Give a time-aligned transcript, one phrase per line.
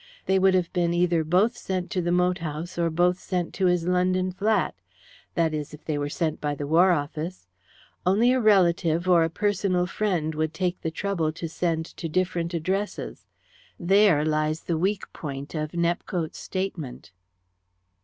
[0.25, 3.67] They would have been either both sent to the moat house, or both sent to
[3.67, 4.73] his London flat
[5.35, 7.45] that is, if they were sent by the War Office.
[8.03, 12.55] Only a relative or a personal friend would take the trouble to send to different
[12.55, 13.27] addresses.
[13.79, 17.11] There lies the weak point of Nepcote's statement."